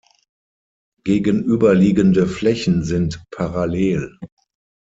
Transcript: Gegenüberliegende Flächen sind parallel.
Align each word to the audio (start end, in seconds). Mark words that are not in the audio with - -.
Gegenüberliegende 1.03 2.25
Flächen 2.25 2.83
sind 2.83 3.23
parallel. 3.29 4.17